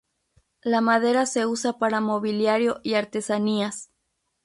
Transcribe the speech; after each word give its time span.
La 0.63 0.81
madera 0.81 1.27
se 1.27 1.45
usa 1.45 1.73
para 1.77 2.01
mobiliario 2.01 2.79
y 2.81 2.95
artesanías. 2.95 3.91